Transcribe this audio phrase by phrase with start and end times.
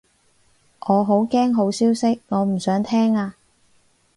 [0.87, 3.35] 我好驚好消息，我唔想聽啊